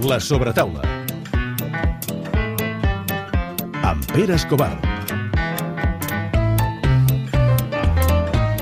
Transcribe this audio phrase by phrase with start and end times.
[0.00, 0.80] La sobretaula.
[3.82, 4.70] Amb Pere Escobar.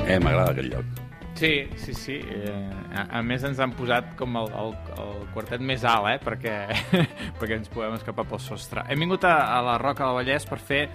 [0.06, 1.03] Eh, m'agrada aquest lloc.
[1.37, 2.17] Sí, sí, sí.
[2.24, 6.17] Eh, a, a més ens han posat com el, el, el quartet més alt, eh?
[6.24, 6.54] Perquè,
[7.38, 8.87] perquè ens podem escapar pel sostre.
[8.88, 10.87] Hem vingut a, a la Roca del Vallès per fer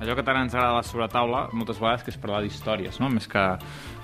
[0.00, 3.10] allò que tant ens agrada a la sobretaula moltes vegades, que és parlar d'històries, no?
[3.12, 3.42] més, que,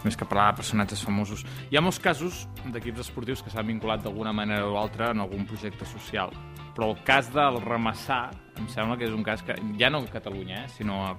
[0.04, 1.44] més que parlar de personatges famosos.
[1.70, 5.46] Hi ha molts casos d'equips esportius que s'han vinculat d'alguna manera o altra en algun
[5.48, 6.34] projecte social,
[6.76, 8.26] però el cas del Ramassà
[8.60, 11.14] em sembla que és un cas que, ja no a Catalunya, eh, sinó a,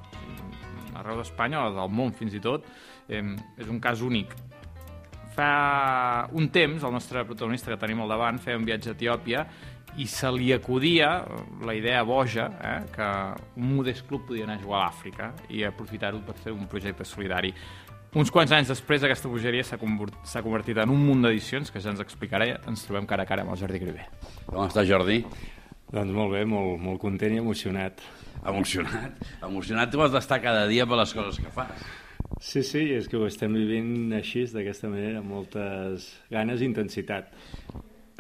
[0.98, 2.66] arreu d'Espanya o del món fins i tot,
[3.10, 3.24] eh,
[3.58, 4.36] és un cas únic
[5.38, 9.44] fa un temps, el nostre protagonista que tenim al davant feia un viatge a Etiòpia
[9.98, 11.10] i se li acudia
[11.66, 13.10] la idea boja eh, que
[13.58, 17.06] un modest club podia anar a jugar a l'Àfrica i aprofitar-ho per fer un projecte
[17.06, 17.54] solidari.
[18.18, 22.02] Uns quants anys després aquesta bogeria s'ha convertit en un munt d'edicions que ja ens
[22.02, 22.48] explicarà.
[22.70, 24.08] Ens trobem cara a cara amb el Jordi Grivé.
[24.48, 25.20] Com està, Jordi?
[25.92, 28.02] Doncs molt bé, molt, molt content i emocionat.
[28.48, 29.22] Emocionat?
[29.46, 31.86] Emocionat tu has d'estar cada dia per les coses que fas.
[32.40, 37.34] Sí, sí, és que ho estem vivint així, d'aquesta manera, amb moltes ganes i intensitat.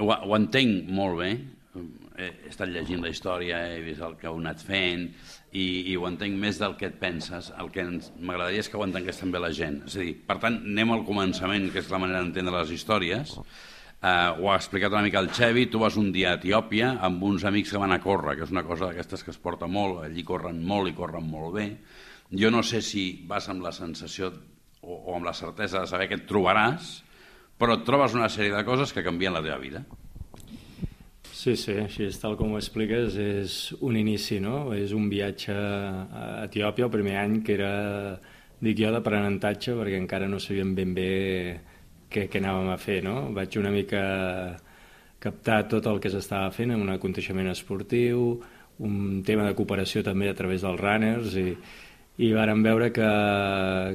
[0.01, 1.31] Ho, ho entenc molt bé,
[2.17, 5.05] he estat llegint la història, he vist el que heu anat fent
[5.51, 7.51] i, i ho entenc més del que et penses.
[7.61, 9.83] El que m'agradaria és que ho entengués també la gent.
[9.85, 13.37] És a dir, per tant, anem al començament, que és la manera d'entendre les històries.
[13.97, 17.23] Uh, ho ha explicat una mica el Xevi, tu vas un dia a Etiòpia amb
[17.25, 20.03] uns amics que van a córrer, que és una cosa d'aquestes que es porta molt,
[20.05, 21.65] allí corren molt i corren molt bé,
[22.31, 24.31] jo no sé si vas amb la sensació
[24.81, 26.97] o, o amb la certesa de saber què et trobaràs,
[27.57, 29.83] però et trobes una sèrie de coses que canvien la teva vida.
[31.37, 34.73] Sí, sí, així és tal com ho expliques, és un inici, no?
[34.73, 37.71] És un viatge a Etiòpia el primer any que era,
[38.59, 41.11] dic jo, d'aprenentatge perquè encara no sabíem ben bé
[42.09, 43.29] què, què anàvem a fer, no?
[43.37, 44.01] Vaig una mica
[45.21, 48.39] captar tot el que s'estava fent en un aconteixement esportiu,
[48.83, 51.51] un tema de cooperació també a través dels runners i,
[52.17, 53.07] i vàrem veure que,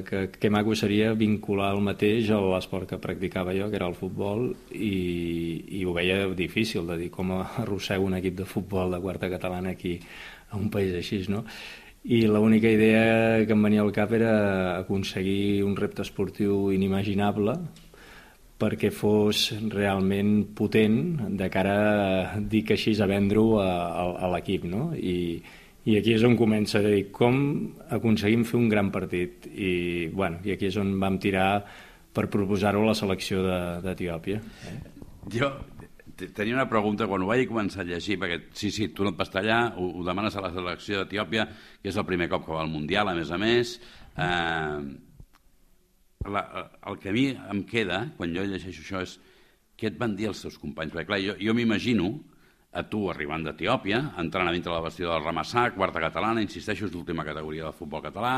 [0.07, 3.97] que, que maco seria vincular el mateix a l'esport que practicava jo, que era el
[3.99, 9.01] futbol, i, i ho veia difícil de dir com arrossego un equip de futbol de
[9.03, 9.97] quarta catalana aquí
[10.49, 11.43] a un país així, no?
[12.03, 17.57] I l'única idea que em venia al cap era aconseguir un repte esportiu inimaginable
[18.59, 21.75] perquè fos realment potent de cara,
[22.35, 24.93] a, dic així, a vendre-ho a, a, a l'equip, no?
[24.95, 25.43] I,
[25.83, 27.35] i aquí és on comença a dir com
[27.91, 29.49] aconseguim fer un gran partit.
[29.51, 31.65] I, bueno, i aquí és on vam tirar
[32.13, 33.43] per proposar-ho a la selecció
[33.83, 34.39] d'Etiòpia.
[34.39, 35.03] De, eh?
[35.33, 35.51] Jo
[36.35, 39.19] tenia una pregunta quan ho vaig començar a llegir, perquè sí, sí, tu no et
[39.19, 41.47] vas tallar, ho, ho demanes a la selecció d'Etiòpia,
[41.81, 43.75] que és el primer cop que va al Mundial, a més a més.
[44.13, 44.79] Eh,
[46.31, 46.43] la,
[46.87, 49.17] el que a mi em queda, quan jo llegeixo això, és
[49.79, 50.93] què et van dir els teus companys?
[50.93, 52.13] Perquè, clar, jo, jo m'imagino
[52.73, 56.93] a tu arribant d'Etiòpia, entrant a dintre la vestida del Ramassà, quarta catalana, insisteixo, és
[56.93, 58.33] l'última categoria del futbol català,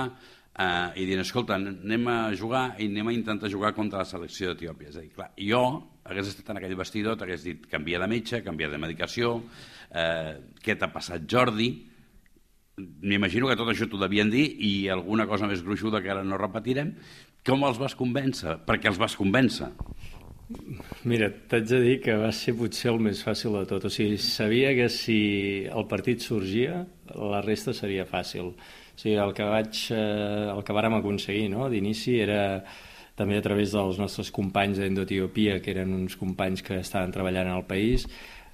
[0.59, 4.51] eh, i dient, escolta, anem a jugar i anem a intentar jugar contra la selecció
[4.51, 4.91] d'Etiòpia.
[4.91, 5.63] És a dir, clar, jo
[6.03, 9.37] hagués estat en aquell vestidor, t'hagués dit canvia de metge, canvia de medicació,
[9.91, 11.69] eh, què t'ha passat Jordi,
[12.77, 16.39] m'imagino que tot això t'ho devien dir i alguna cosa més gruixuda que ara no
[16.41, 16.91] repetirem.
[17.45, 18.57] Com els vas convèncer?
[18.65, 19.69] Perquè els vas convèncer.
[21.09, 23.87] Mira, t'haig de dir que va ser potser el més fàcil de tot.
[23.87, 25.17] O sigui, sabia que si
[25.65, 26.83] el partit sorgia,
[27.17, 28.51] la resta seria fàcil.
[28.53, 31.69] O sigui, el que, vaig, eh, el que vàrem aconseguir no?
[31.71, 32.41] d'inici era
[33.17, 37.65] també a través dels nostres companys d'Endotiopia, que eren uns companys que estaven treballant al
[37.65, 38.05] país,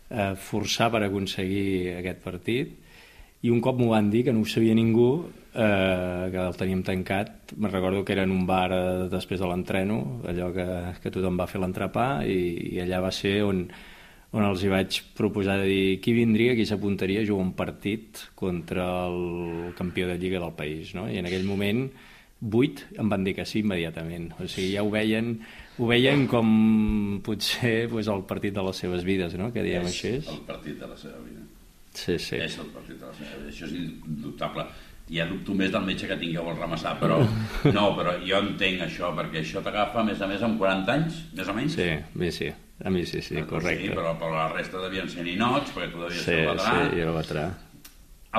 [0.10, 2.78] eh, forçar per aconseguir aquest partit
[3.42, 6.84] i un cop m'ho van dir, que no ho sabia ningú, eh, que el teníem
[6.84, 10.68] tancat, me recordo que era en un bar eh, després de l'entreno, allò que,
[11.02, 13.66] que tothom va fer l'entrepà, i, i allà va ser on,
[14.32, 18.28] on els hi vaig proposar de dir qui vindria, qui s'apuntaria a jugar un partit
[18.36, 20.94] contra el campió de Lliga del país.
[20.96, 21.10] No?
[21.10, 21.88] I en aquell moment,
[22.42, 24.32] vuit em van dir que sí immediatament.
[24.40, 25.34] O sigui, ja ho veien,
[25.78, 29.52] ho veien com potser pues, el partit de les seves vides, no?
[29.52, 30.14] que diem és així.
[30.22, 31.44] el partit de la seva vida.
[31.94, 32.40] Sí, sí.
[32.40, 33.12] És el vida.
[33.50, 34.66] Això és indubtable.
[35.12, 37.18] Ja dubto més del metge que tingueu al ramassar, però
[37.78, 41.24] no, però jo entenc això, perquè això t'agafa, a més a més, amb 40 anys,
[41.36, 41.76] més o menys?
[41.76, 42.52] Sí, a mi sí.
[42.84, 43.90] A mi sí, sí, correcte.
[43.90, 46.72] Sí, però, però la resta devien ser ninots, perquè tu devies sí, ser el veterà.
[46.72, 47.44] Sí, jo el veterà.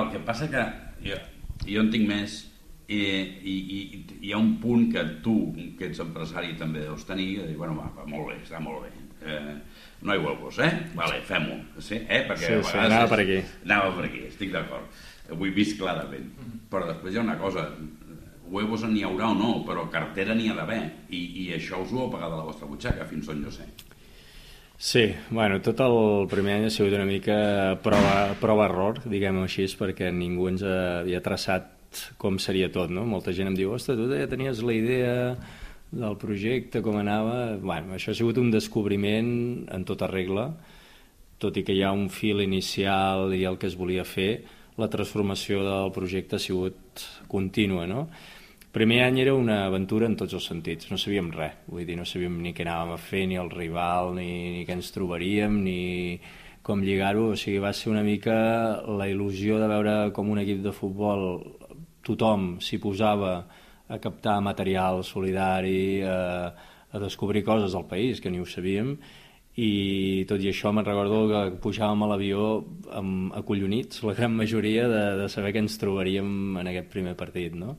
[0.00, 0.64] El que passa que
[1.04, 1.18] jo,
[1.68, 2.38] jo en tinc més
[2.88, 5.36] i, i, i hi ha un punt que tu,
[5.78, 8.92] que ets empresari, també deus tenir, dir, bueno, va, va molt bé, està molt bé.
[9.26, 9.54] Eh,
[10.02, 10.70] no hi huevos, eh?
[10.98, 11.58] Vale, fem-ho.
[11.78, 12.24] Sí, eh?
[12.28, 13.38] Perquè sí, sí, anava per aquí.
[13.64, 15.02] Anava per aquí, estic d'acord.
[15.32, 16.32] Ho he vist clarament.
[16.72, 17.68] Però després hi ha una cosa,
[18.50, 20.82] huevos n'hi haurà o no, però cartera n'hi ha d'haver.
[21.14, 23.68] I, I això us ho heu pagat de la vostra butxaca, fins on jo sé.
[24.82, 27.36] Sí, bueno, tot el primer any ha sigut una mica
[27.84, 31.70] prova-error, prova diguem-ho així, perquè ningú ens havia traçat
[32.18, 33.04] com seria tot, no?
[33.06, 35.12] Molta gent em diu, ostres, tu ja tenies la idea
[35.92, 37.54] del projecte, com anava...
[37.60, 39.32] Bueno, això ha sigut un descobriment
[39.70, 40.48] en tota regla,
[41.42, 44.42] tot i que hi ha un fil inicial i el que es volia fer,
[44.80, 48.06] la transformació del projecte ha sigut contínua, no?
[48.72, 52.06] primer any era una aventura en tots els sentits, no sabíem res, vull dir, no
[52.08, 56.16] sabíem ni què anàvem a fer, ni el rival, ni, ni què ens trobaríem, ni
[56.64, 58.34] com lligar-ho, o sigui, va ser una mica
[58.88, 61.26] la il·lusió de veure com un equip de futbol
[62.06, 63.42] tothom s'hi posava
[63.92, 66.52] a captar material solidari, a,
[66.92, 68.96] a descobrir coses del país que ni ho sabíem,
[69.60, 72.46] i tot i això me'n recordo que pujàvem a l'avió
[73.36, 77.76] acollonits, la gran majoria, de, de saber què ens trobaríem en aquest primer partit, no?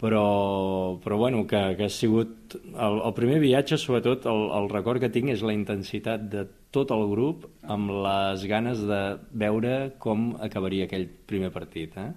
[0.00, 5.02] però, però bueno, que, que ha sigut el, el primer viatge, sobretot el, el record
[5.02, 9.00] que tinc és la intensitat de tot el grup amb les ganes de
[9.44, 11.98] veure com acabaria aquell primer partit.
[12.00, 12.08] Eh?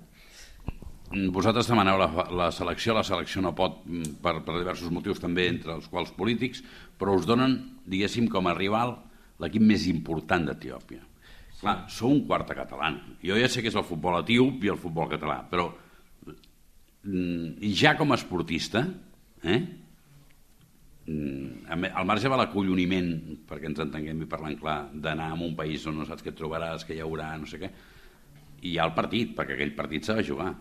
[1.34, 5.48] Vosaltres demaneu la, la selecció, la selecció no pot mm, per, per diversos motius també,
[5.52, 6.64] entre els quals polítics,
[6.98, 8.96] però us donen, diguéssim, com a rival
[9.44, 11.04] l'equip més important d'Etiòpia.
[11.60, 12.90] Clar, sou un quarta català.
[13.24, 15.70] Jo ja sé que és el futbol etíop i el futbol català, però
[17.04, 18.86] Mm, ja com a esportista,
[19.44, 19.60] eh?
[21.06, 23.10] Mm, al marge de l'acolloniment,
[23.50, 26.38] perquè ens entenguem i parlant clar, d'anar a un país on no saps què et
[26.40, 27.70] trobaràs, què hi haurà, no sé què,
[28.64, 30.54] hi ha el partit, perquè aquell partit s'ha de jugar.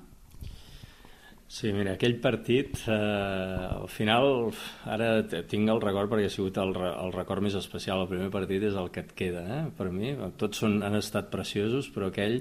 [1.53, 4.49] Sí, mira, aquell partit, eh, al final,
[4.89, 8.65] ara tinc el record perquè ha sigut el, el record més especial, el primer partit
[8.71, 9.63] és el que et queda, eh?
[9.77, 12.39] per mi, tots són, han estat preciosos, però aquell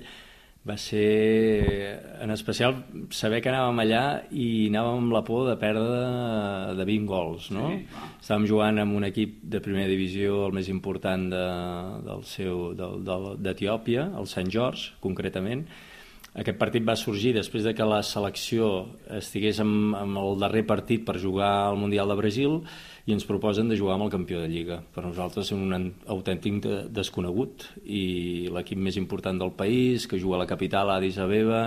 [0.64, 2.78] va ser en especial
[3.12, 7.68] saber que anàvem allà i anàvem amb la por de perdre de 20 gols no?
[7.72, 11.46] Sí, estàvem jugant amb un equip de primera divisió el més important de,
[12.06, 15.66] del seu d'Etiòpia el Sant George concretament
[16.32, 18.68] aquest partit va sorgir després de que la selecció
[19.18, 22.62] estigués amb, amb el darrer partit per jugar al Mundial de Brasil
[23.04, 24.80] i ens proposen de jugar amb el campió de Lliga.
[24.96, 30.40] Per nosaltres és un autèntic de, desconegut i l'equip més important del país, que juga
[30.40, 31.66] a la capital, a Addis Abeba,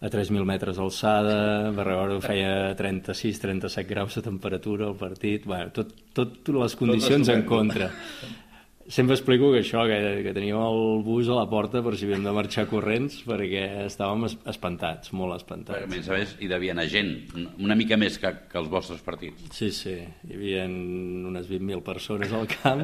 [0.00, 6.54] a 3.000 metres d'alçada, recordo feia 36-37 graus de temperatura al partit, bueno, tot, tot
[6.56, 7.92] les condicions tot en contra
[8.90, 12.26] sempre explico que això, que, que teníem el bus a la porta per si havíem
[12.26, 15.78] de marxar corrents perquè estàvem espantats, molt espantats.
[15.78, 17.14] Perquè, a més a més, hi devia anar gent,
[17.62, 19.46] una mica més que, que els vostres partits.
[19.56, 19.94] Sí, sí,
[20.26, 22.82] hi havia unes 20.000 persones al camp,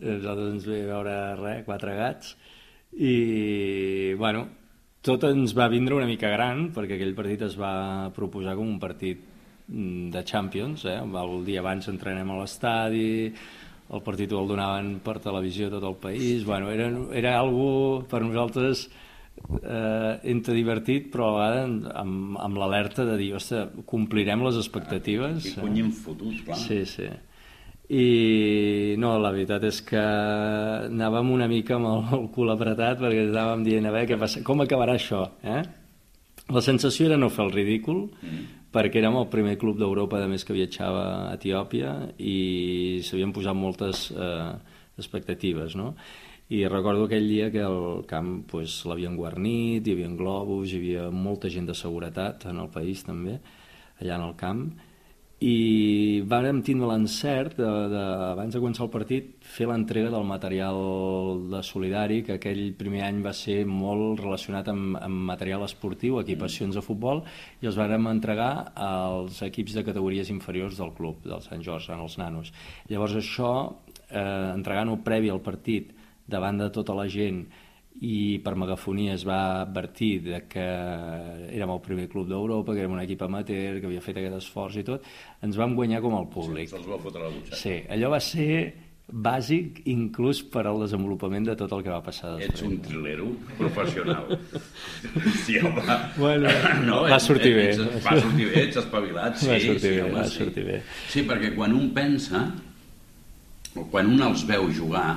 [0.00, 2.36] nosaltres ens vam veure res, quatre gats,
[2.94, 4.46] i, bueno,
[5.02, 8.78] tot ens va vindre una mica gran, perquè aquell partit es va proposar com un
[8.82, 9.22] partit
[9.66, 11.00] mm, de Champions, eh?
[11.00, 13.32] el dia abans entrenem a l'estadi,
[13.90, 18.22] el partit el donaven per televisió a tot el país, bueno, era, era algo per
[18.22, 18.86] nosaltres
[19.62, 25.50] eh, entre divertit però a vegades amb, amb l'alerta de dir, ostres, complirem les expectatives
[25.50, 26.60] i cony hem fotut, clar.
[26.62, 27.10] Sí, sí.
[27.90, 33.26] I no, la veritat és que anàvem una mica amb el, el cul apretat perquè
[33.26, 35.26] estàvem dient a veure què passa, com acabarà això?
[35.42, 35.62] eh?
[36.50, 38.08] la sensació era no fer el ridícul.
[38.22, 43.32] Mm perquè érem el primer club d'Europa de més que viatjava a Etiòpia i s'havien
[43.34, 44.50] posat moltes eh,
[45.00, 45.94] expectatives, no?
[46.50, 51.10] I recordo aquell dia que el camp pues, l'havien guarnit, hi havia globus, hi havia
[51.14, 53.36] molta gent de seguretat en el país també,
[54.02, 54.64] allà en el camp,
[55.40, 60.80] i vàrem tindre l'encert de, de, abans de començar el partit fer l'entrega del material
[61.48, 66.76] de solidari que aquell primer any va ser molt relacionat amb, amb material esportiu, equipacions
[66.76, 67.24] de futbol
[67.64, 72.18] i els vàrem entregar als equips de categories inferiors del club del Sant Jorge, els
[72.20, 72.52] nanos.
[72.92, 73.54] Llavors això,
[74.10, 75.96] eh, entregant-ho previ al partit
[76.28, 77.46] davant de tota la gent
[78.00, 80.66] i per megafonia es va advertir de que
[81.50, 84.78] érem el primer club d'Europa, que érem un equip amateur, que havia fet aquest esforç
[84.80, 85.08] i tot,
[85.44, 86.70] ens vam guanyar com el públic.
[86.70, 87.58] Sí, se'ls va fotre la butxaca.
[87.60, 88.54] Sí, allò va ser
[89.10, 92.54] bàsic inclús per al desenvolupament de tot el que va passar després.
[92.54, 93.26] Ets un trilero
[93.58, 94.38] professional.
[95.44, 95.98] sí, home.
[96.16, 96.54] Bueno,
[96.88, 97.68] no, va sortir bé.
[97.74, 99.50] Ets, va sortir bé, ets espavilat, sí.
[99.50, 100.42] Va sortir sí, bé, home, va sí.
[100.44, 100.80] sortir bé.
[101.10, 102.46] Sí, perquè quan un pensa,
[103.74, 105.08] o quan un els veu jugar,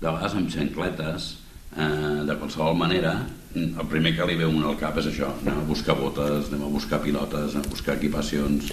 [0.00, 1.32] de vegades amb xancletes,
[1.76, 3.18] eh, de qualsevol manera
[3.54, 5.32] el primer que li veu un al cap és això.
[5.42, 8.70] Anem a buscar botes, anem a buscar pilotes anem a buscar equipacions.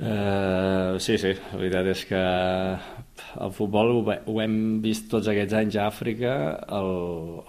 [0.00, 2.20] Uh, sí, sí, la veritat és que
[3.44, 6.30] el futbol ho, ho hem vist tots aquests anys a Àfrica,
[6.72, 6.88] el,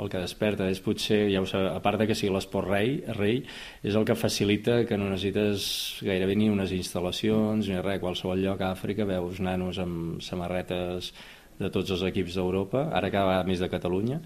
[0.03, 2.97] el que desperta és potser, ja ho sé, a part de que sigui l'esport rei,
[3.15, 3.39] rei,
[3.87, 8.65] és el que facilita que no necessites gairebé ni unes instal·lacions ni res, qualsevol lloc
[8.65, 11.13] a Àfrica veus nanos amb samarretes
[11.61, 14.19] de tots els equips d'Europa, ara cada vegada més de Catalunya,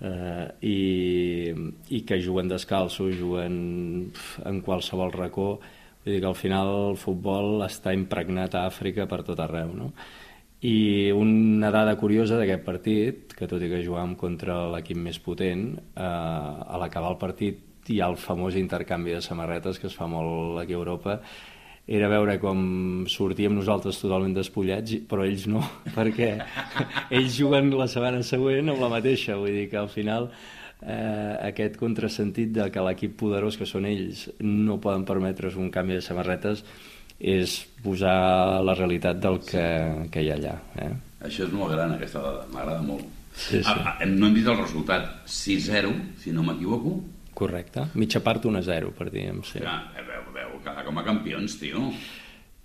[0.00, 0.78] eh, i,
[1.96, 3.60] i que juguen descalços, juguen
[4.46, 5.52] en qualsevol racó,
[6.04, 9.92] vull dir que al final el futbol està impregnat a Àfrica per tot arreu, no?
[10.60, 15.70] I una dada curiosa d'aquest partit, que tot i que jugàvem contra l'equip més potent,
[15.96, 20.06] eh, a l'acabar el partit hi ha el famós intercanvi de samarretes que es fa
[20.06, 21.20] molt aquí a Europa,
[21.90, 22.60] era veure com
[23.10, 25.64] sortíem nosaltres totalment despullats, però ells no,
[25.96, 26.32] perquè
[27.10, 31.76] ells juguen la setmana següent amb la mateixa, vull dir que al final eh, aquest
[31.80, 36.64] contrasentit de que l'equip poderós que són ells no poden permetre's un canvi de samarretes
[37.20, 39.64] és posar la realitat del que,
[40.12, 40.54] que hi ha allà.
[40.80, 40.92] Eh?
[41.28, 42.46] Això és molt gran, aquesta dada.
[42.54, 43.04] M'agrada molt.
[43.34, 43.66] Sí, sí.
[43.68, 45.10] Ah, ah, no hem dit el resultat.
[45.28, 45.92] 6-0,
[46.22, 46.96] si no m'equivoco.
[47.36, 47.86] Correcte.
[48.00, 49.42] Mitja part 1 a 0, per diguem.
[49.44, 49.60] Sí.
[49.60, 50.19] Ja, eh, veu, veu,
[50.64, 51.90] quedar com a campions, tio.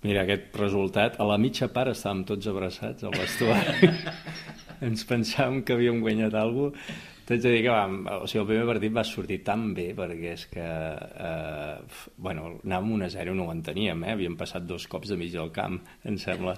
[0.06, 3.90] Mira, aquest resultat, a la mitja part estàvem tots abraçats al vestuari.
[4.86, 7.12] Ens pensàvem que havíem guanyat alguna cosa.
[7.26, 10.28] T'haig de dir que vam, o sigui, el primer partit va sortir tan bé perquè
[10.36, 14.12] és que, eh, bueno, anàvem 1 a 0, no ho enteníem, eh?
[14.14, 16.54] havíem passat dos cops de mig del camp, em sembla.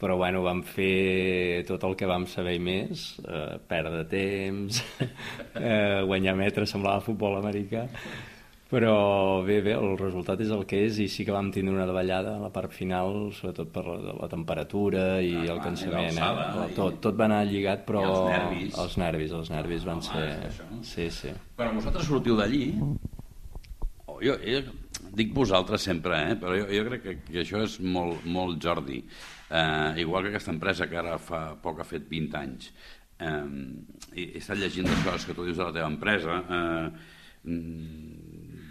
[0.00, 4.80] Però bueno, vam fer tot el que vam saber i més, eh, perdre temps,
[5.60, 7.84] eh, guanyar metres, semblava futbol americà,
[8.70, 11.86] però bé, bé, el resultat és el que és i sí que vam tindre una
[11.86, 16.18] davallada a la part final, sobretot per la, la temperatura i Ah, el cansament.
[16.18, 16.70] Eh?
[16.72, 18.02] i- Tot, tot va anar lligat, però...
[18.02, 18.78] I els nervis.
[18.82, 20.50] Els nervis, els nervis van home, ser...
[20.50, 21.30] això- Sí, sí.
[21.56, 22.64] Però vosaltres sortiu d'allí...
[24.06, 24.60] Oh, jo, jo
[25.16, 26.36] dic vosaltres sempre, eh?
[26.40, 28.98] però jo, jo crec que, que això és molt, molt Jordi.
[29.46, 32.72] Eh, igual que aquesta empresa que ara fa poc ha fet 20 anys.
[33.22, 33.30] Eh,
[34.16, 36.40] he, he estat llegint les coses que tu dius de la teva empresa.
[36.42, 36.88] Eh,
[37.46, 38.25] mm,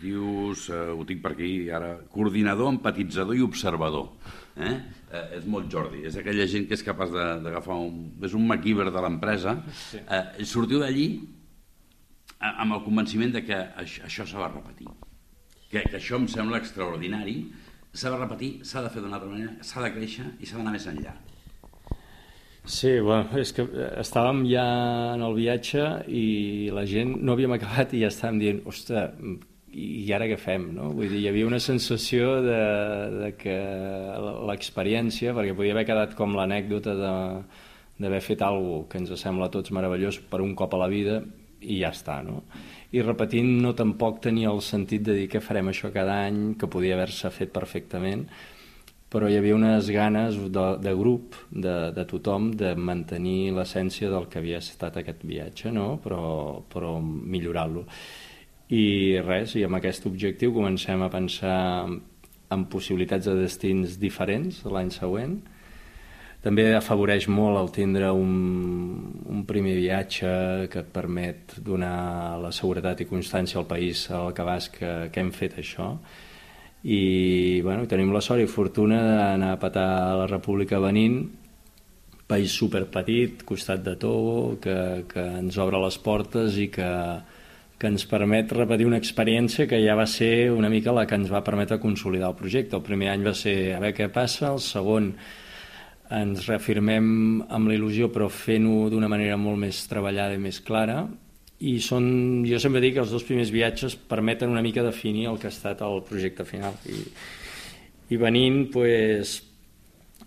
[0.06, 4.12] dius, eh, ho tinc per aquí ara, coordinador, empatitzador i observador.
[4.56, 4.74] Eh?
[5.12, 8.14] Eh, és molt Jordi, és aquella gent que és capaç de- d'agafar un...
[8.24, 9.58] És un MacGyver de l'empresa.
[9.90, 10.00] Sí.
[10.06, 11.08] Eh, sortiu d'allí
[12.46, 14.88] amb el convenciment de que això, això s'ha de repetir.
[15.72, 17.38] Que, que això em sembla extraordinari,
[17.96, 20.76] s'ha de repetir, s'ha de fer d'una altra manera, s'ha de créixer i s'ha d'anar
[20.76, 21.16] més enllà.
[22.66, 24.64] Sí, bueno, és que eh, estàvem ja
[25.14, 26.24] en el viatge i
[26.74, 29.14] la gent no havíem acabat i ja estàvem dient, ostres,
[29.76, 30.90] i ara què fem, no?
[30.96, 32.60] Vull dir, hi havia una sensació de,
[33.20, 33.56] de que
[34.48, 39.74] l'experiència, perquè podia haver quedat com l'anècdota d'haver fet alguna que ens sembla a tots
[39.76, 41.20] meravellós per un cop a la vida
[41.60, 42.44] i ja està, no?
[42.96, 46.70] I repetint no tampoc tenia el sentit de dir què farem això cada any, que
[46.72, 48.28] podia haver-se fet perfectament,
[49.12, 54.30] però hi havia unes ganes de, de grup, de, de tothom, de mantenir l'essència del
[54.32, 55.96] que havia estat aquest viatge, no?
[56.04, 56.24] però,
[56.72, 57.86] però millorar-lo.
[58.74, 61.58] I res, i amb aquest objectiu comencem a pensar
[62.54, 65.38] en possibilitats de destins diferents l'any següent.
[66.46, 68.34] També afavoreix molt el tindre un,
[69.26, 70.30] un primer viatge
[70.70, 75.24] que et permet donar la seguretat i constància al país al que vas que, que
[75.24, 75.96] hem fet això
[76.86, 81.18] i bueno, tenim la sort i fortuna d'anar a petar a la República Benín
[82.30, 86.90] país superpetit, costat de Togo que, que ens obre les portes i que,
[87.78, 91.32] que ens permet repetir una experiència que ja va ser una mica la que ens
[91.32, 92.78] va permetre consolidar el projecte.
[92.78, 95.12] El primer any va ser a veure què passa, el segon
[96.16, 97.08] ens reafirmem
[97.50, 101.04] amb la il·lusió però fent-ho d'una manera molt més treballada i més clara
[101.66, 105.40] i són, jo sempre dic que els dos primers viatges permeten una mica definir el
[105.40, 107.00] que ha estat el projecte final i,
[108.12, 109.40] i venint pues,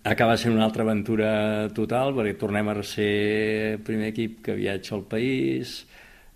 [0.03, 5.05] acaba sent una altra aventura total perquè tornem a ser primer equip que viatja al
[5.07, 5.83] país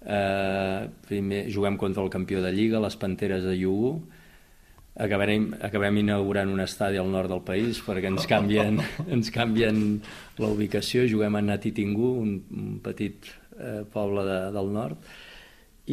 [0.05, 3.95] eh, primer juguem contra el campió de Lliga les Panteres de Yugu
[4.95, 8.79] acabarem, acabem inaugurant un estadi al nord del país perquè ens canvien,
[9.15, 9.77] ens canvien
[10.41, 15.13] la ubicació, juguem a Natitingú, un, un petit eh, poble de, del nord,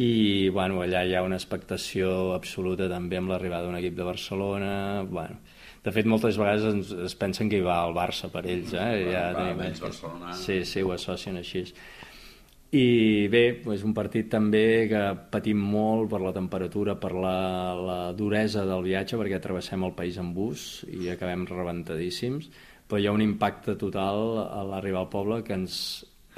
[0.01, 4.75] i bueno, allà hi ha una expectació absoluta també amb l'arribada d'un equip de Barcelona,
[5.09, 5.41] bueno,
[5.81, 9.09] de fet moltes vegades ens, es pensen que hi va el Barça per ells, eh?
[9.09, 9.81] ja Va, tenim...
[9.81, 10.35] Barcelona.
[10.37, 11.65] Sí, sí, ho associen així.
[12.71, 13.41] I bé,
[13.73, 14.99] és un partit també que
[15.33, 17.35] patim molt per la temperatura, per la,
[17.75, 22.47] la duresa del viatge, perquè travessem el país en bus i acabem rebentadíssims,
[22.87, 25.81] però hi ha un impacte total a l'arribar al poble que ens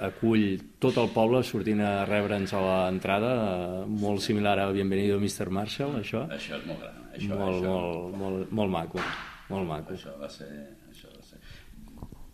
[0.01, 3.35] acull tot el poble sortint a rebre'ns a l'entrada,
[3.83, 5.53] eh, molt similar a Bienvenido Mr.
[5.53, 6.25] Marshall, això.
[6.33, 6.97] Això és molt gran.
[7.13, 9.05] Això, molt, això, molt, molt, molt maco,
[9.53, 9.93] molt maco.
[9.93, 10.49] Això va ser...
[10.89, 11.37] Això va ser...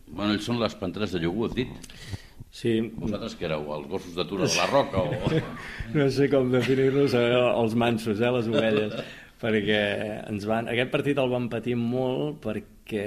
[0.08, 2.29] Bueno, ells són les panteres de iogurt, dit.
[2.50, 5.42] Sí, Vosaltres que éreu, els gossos d'atura de la roca o...
[5.98, 8.96] no sé com definir-los, eh, els mansos, eh, les ovelles,
[9.44, 9.82] perquè
[10.32, 10.68] ens van...
[10.74, 13.06] Aquest partit el van patir molt perquè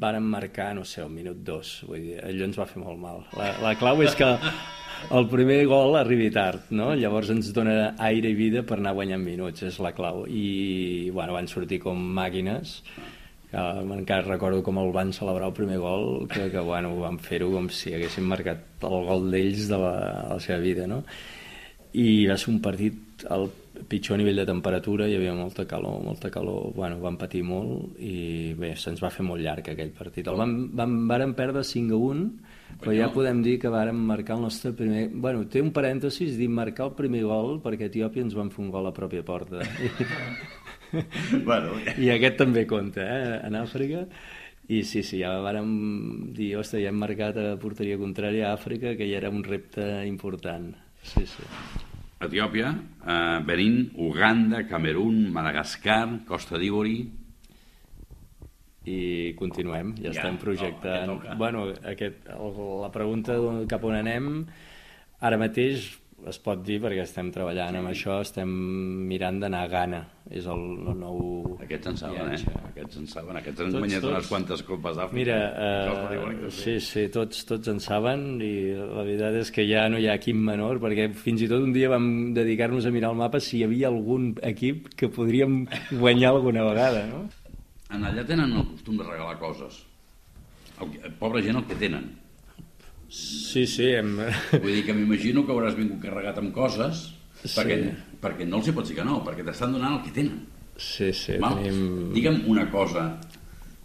[0.00, 3.22] varen marcar, no sé, el minut dos, vull dir, allò ens va fer molt mal.
[3.36, 4.32] La, la clau és que
[5.14, 6.90] el primer gol arribi tard, no?
[6.96, 10.24] Llavors ens dona aire i vida per anar guanyant minuts, és la clau.
[10.24, 12.78] I, bueno, van sortir com màquines,
[13.50, 13.56] que
[13.96, 17.68] encara recordo com el van celebrar el primer gol, que, que bueno, van fer-ho com
[17.72, 21.02] si haguessin marcat el gol d'ells de, la, de la seva vida, no?
[21.96, 23.48] I va ser un partit al
[23.88, 28.52] pitjor nivell de temperatura, hi havia molta calor, molta calor, bueno, van patir molt i
[28.58, 30.28] bé, se'ns va fer molt llarg aquell partit.
[30.28, 32.24] El vam, vam, vàrem perdre 5 a 1,
[32.82, 35.08] però ja podem dir que vàrem marcar el nostre primer...
[35.14, 38.64] Bueno, té un parèntesis, dir marcar el primer gol perquè a Etiòpia ens van fer
[38.66, 39.64] un gol a pròpia porta.
[41.48, 44.06] bueno, I aquest també compta, eh, en Àfrica.
[44.68, 45.68] I sí, sí, ja vàrem
[46.36, 49.84] dir, ostres, ja hem marcat a porteria contrària a Àfrica, que ja era un repte
[50.06, 50.74] important.
[51.02, 51.46] Sí, sí.
[52.20, 52.74] Etiòpia,
[53.06, 56.98] eh, Benín, Uganda, Camerún, Madagascar, Costa d'Ivori...
[58.88, 61.04] I continuem, ja, Ja, estem projectant...
[61.04, 61.34] no, ja toca.
[61.36, 63.34] bueno, aquest, el, la pregunta
[63.68, 64.30] cap on anem,
[65.20, 68.50] ara mateix es pot dir, perquè estem treballant amb això, estem
[69.08, 70.00] mirant d'anar a Ghana.
[70.28, 70.60] És el,
[70.90, 71.20] el nou
[71.64, 72.36] Aquests en saben, eh?
[72.36, 72.54] viatge.
[72.72, 73.38] Aquests en saben.
[73.40, 74.12] Aquests han Tots, guanyat tots.
[74.12, 75.16] unes quantes copes d'Àfrica.
[75.16, 79.86] Mira, eh, que sí, sí, tots, tots en saben i la veritat és que ja
[79.88, 83.14] no hi ha equip menor perquè fins i tot un dia vam dedicar-nos a mirar
[83.14, 85.62] el mapa si hi havia algun equip que podríem
[85.96, 87.24] guanyar alguna vegada, no?
[87.94, 89.84] En allà tenen el costum de regalar coses.
[90.82, 92.10] El, pobra gent el que tenen.
[93.08, 94.16] Sí, sí, hem...
[94.62, 97.06] Vull dir que m'imagino que hauràs vingut carregat amb coses
[97.38, 97.52] Sí.
[97.54, 97.76] perquè,
[98.18, 100.40] perquè no els hi pots dir que no, perquè t'estan donant el que tenen.
[100.74, 101.60] Sí, sí, Val?
[101.62, 102.08] tenim...
[102.16, 103.04] Digue'm una cosa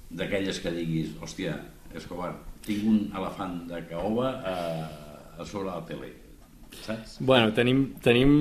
[0.09, 1.53] d'aquelles que diguis, hòstia,
[1.93, 2.31] Escobar,
[2.65, 4.55] tinc un elefant de caoba a,
[5.37, 6.09] a sobre la tele,
[6.81, 7.19] saps?
[7.21, 8.33] Bueno, tenim, tenim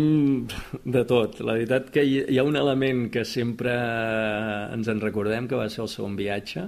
[0.85, 1.43] de tot.
[1.45, 3.77] La veritat que hi, hi ha un element que sempre
[4.73, 6.65] ens en recordem, que va ser el segon viatge,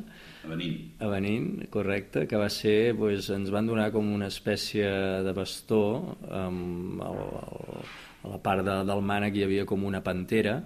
[0.48, 0.92] Benín.
[1.00, 4.88] a Benín, correcte, que va ser, doncs, ens van donar com una espècie
[5.24, 5.82] de bastó,
[6.30, 7.86] amb el, el,
[8.24, 10.58] a la part de, del mànec hi havia com una pantera,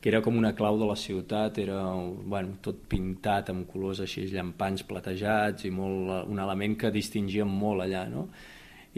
[0.00, 4.28] que era com una clau de la ciutat, era bueno, tot pintat amb colors així
[4.30, 8.28] llampants platejats i molt, un element que distingia molt allà, no?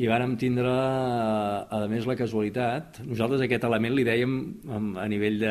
[0.01, 3.01] i vàrem tindre, a més, la casualitat.
[3.05, 4.37] Nosaltres aquest element li dèiem
[4.73, 5.51] am- a nivell de,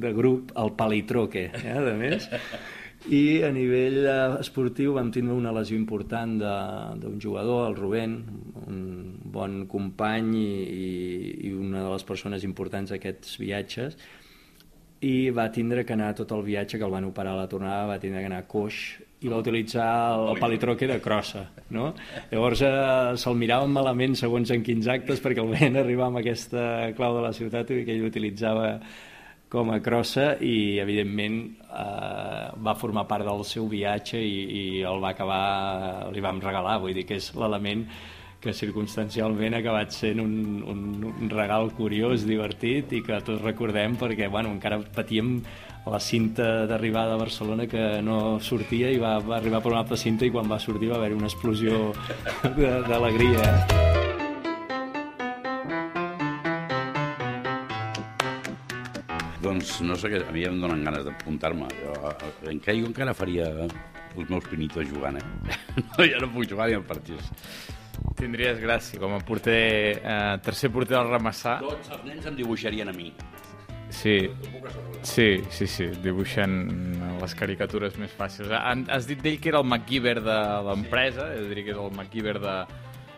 [0.00, 2.26] de grup el palitroque, eh, a més.
[3.08, 8.18] I a nivell eh, esportiu vam tindre una lesió important de- d'un jugador, el Rubén,
[8.66, 8.80] un
[9.24, 13.96] bon company i, i, i una de les persones importants d'aquests viatges,
[15.00, 17.86] i va tindre que anar tot el viatge que el van operar a la tornada,
[17.88, 19.86] va tindre que anar coix i va utilitzar
[20.28, 21.94] el palitroque de crossa, no?
[22.30, 26.92] Llavors eh, se'l miraven malament segons en quins actes perquè el veien arribar amb aquesta
[26.96, 28.74] clau de la ciutat i que ell utilitzava
[29.50, 35.02] com a crossa i evidentment eh, va formar part del seu viatge i, i el
[35.02, 35.42] va acabar,
[36.14, 37.84] li vam regalar, vull dir que és l'element
[38.40, 43.98] que circumstancialment ha acabat sent un, un, un regal curiós, divertit i que tots recordem
[44.00, 45.40] perquè bueno, encara patíem
[45.90, 49.98] la cinta d'arribada a Barcelona que no sortia i va, va arribar per una altra
[50.00, 51.90] cinta i quan va sortir va haver una explosió
[52.88, 53.89] d'alegria.
[59.60, 61.66] Doncs no sé què, a mi em donen ganes d'apuntar-me.
[61.68, 65.56] Eh, En què jo encara faria els meus pinitos jugant, eh?
[65.98, 67.28] No, ja no puc jugar ni en partits.
[68.16, 71.58] Tindries gràcia, com a porter, eh, tercer porter del Ramassà.
[71.60, 73.10] Tots els nens em dibuixarien a mi.
[73.92, 74.16] Sí,
[75.02, 76.56] sí, sí, sí, dibuixant
[77.20, 78.48] les caricatures més fàcils.
[78.56, 80.38] Han- Has dit d'ell que era el MacGyver de
[80.70, 82.54] l'empresa, és a dir, que és el MacGyver de,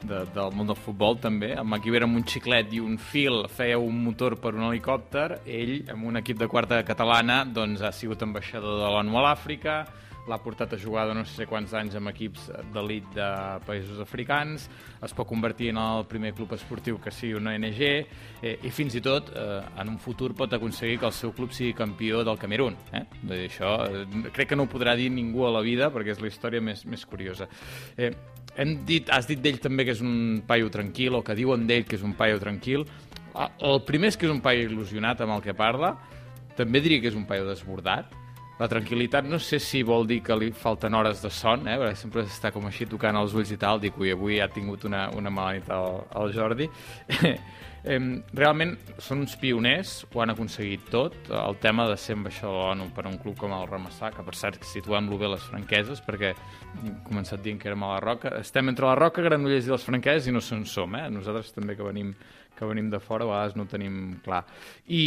[0.06, 1.52] de, del món del futbol també.
[1.56, 5.42] El MacGyver amb un xiclet i un fil feia un motor per un helicòpter.
[5.46, 9.82] Ell, amb un equip de quarta catalana, doncs ha sigut ambaixador de l'ONU a l'Àfrica,
[10.28, 13.28] l'ha portat a jugar de no sé quants anys amb equips d'elit de
[13.66, 14.68] països africans,
[15.02, 18.94] es pot convertir en el primer club esportiu que sigui una ONG eh, i fins
[18.98, 22.38] i tot eh, en un futur pot aconseguir que el seu club sigui campió del
[22.38, 22.78] Camerún.
[22.94, 23.02] Eh?
[23.42, 26.30] Això eh, crec que no ho podrà dir ningú a la vida perquè és la
[26.30, 27.50] història més, més curiosa.
[27.96, 28.12] Eh,
[28.62, 31.86] hem dit, has dit d'ell també que és un paio tranquil o que diuen d'ell
[31.88, 32.86] que és un paio tranquil.
[33.34, 35.96] Ah, El primer és que és un paio il·lusionat amb el que parla,
[36.56, 38.12] també diria que és un paio desbordat,
[38.60, 41.78] la tranquil·litat no sé si vol dir que li falten hores de son, eh?
[41.80, 44.84] perquè sempre està com així tocant els ulls i tal, dic, ui, avui ha tingut
[44.88, 46.68] una, una mala nit al, al Jordi.
[47.82, 53.06] realment són uns pioners, ho han aconseguit tot, el tema de ser ambaixador de per
[53.06, 57.00] a un club com el Ramassà, que per cert situem-lo bé les franqueses, perquè hem
[57.08, 60.28] començat dient que érem a la Roca, estem entre la Roca, Granollers i les franqueses
[60.30, 61.08] i no se'n som, eh?
[61.10, 62.14] nosaltres també que venim,
[62.54, 64.44] que venim de fora a vegades no tenim clar.
[64.86, 65.02] I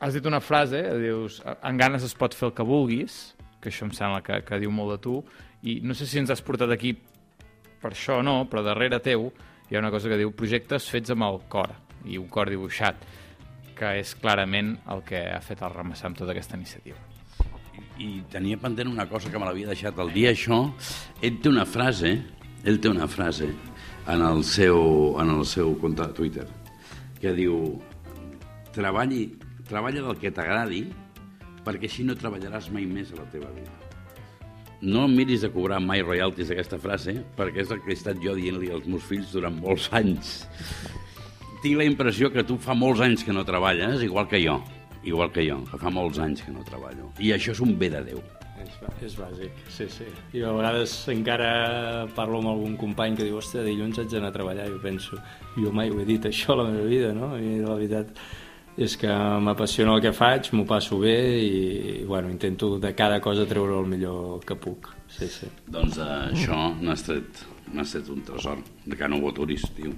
[0.00, 3.20] has dit una frase, dius, en ganes es pot fer el que vulguis,
[3.60, 5.16] que això em sembla que, que diu molt de tu,
[5.68, 6.94] i no sé si ens has portat aquí
[7.80, 9.28] per això o no, però darrere teu
[9.68, 11.74] hi ha una cosa que diu projectes fets amb el cor,
[12.08, 13.04] i un cor dibuixat,
[13.76, 16.96] que és clarament el que ha fet el Ramassar amb tota aquesta iniciativa.
[17.76, 20.62] I, I tenia pendent una cosa que me l'havia deixat el dia això.
[21.20, 22.14] Ell té una frase,
[22.64, 23.52] ell té una frase
[24.08, 24.80] en el seu,
[25.20, 26.48] en el seu compte de Twitter
[27.20, 27.76] que diu
[28.72, 29.26] treballi
[29.70, 30.80] Treballa del que t'agradi,
[31.62, 33.70] perquè així no treballaràs mai més a la teva vida.
[34.82, 38.34] No miris de cobrar mai royalties aquesta frase, perquè és el que he estat jo
[38.34, 40.40] dient-li als meus fills durant molts anys.
[41.62, 44.58] Tinc la impressió que tu fa molts anys que no treballes, igual que jo,
[45.04, 47.12] igual que jo, que fa molts anys que no treballo.
[47.22, 48.26] I això és un bé de Déu.
[48.60, 48.74] És,
[49.06, 50.10] és bàsic, sí, sí.
[50.34, 51.54] I a vegades encara
[52.16, 55.22] parlo amb algun company que diu, hòstia, dilluns haig d'anar a treballar, i jo penso,
[55.54, 57.36] jo mai ho he dit això a la meva vida, no?
[57.38, 58.16] I la veritat,
[58.80, 59.12] és que
[59.44, 63.88] m'apassiona el que faig, m'ho passo bé i, bueno, intento de cada cosa treure el
[63.90, 64.88] millor que puc.
[65.12, 65.48] Sí, sí.
[65.68, 67.42] Doncs uh, això n'has tret,
[67.74, 69.92] tret un tresor, de que no ho aturis, tio.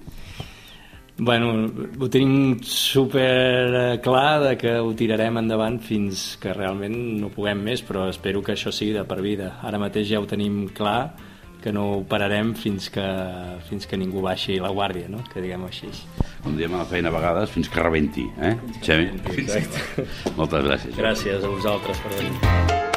[1.22, 1.52] Bueno,
[2.00, 7.84] ho tenim super clar de que ho tirarem endavant fins que realment no puguem més,
[7.86, 9.58] però espero que això sigui de per vida.
[9.62, 11.12] Ara mateix ja ho tenim clar,
[11.62, 13.06] que no ho pararem fins que,
[13.68, 15.22] fins que ningú baixi la guàrdia, no?
[15.32, 15.90] que diguem així.
[16.42, 19.12] Com diem a la feina a vegades, fins que rebenti, eh, Xavi?
[19.38, 20.08] Exacte.
[20.38, 20.96] Moltes gràcies.
[20.98, 22.91] Gràcies a vosaltres per venir.